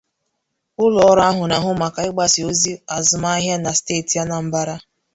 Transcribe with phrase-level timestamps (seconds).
[0.83, 4.75] Ụlọọrụ ahụ na-ahụ maka ịgbasa ozi azụmahịa na steeti Anambra